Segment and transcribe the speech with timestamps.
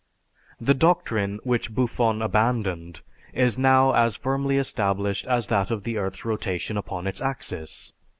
[0.59, 3.01] The doctrine which Buffon abandoned
[3.33, 7.93] is now as firmly established as that of the earth's rotation upon its axis.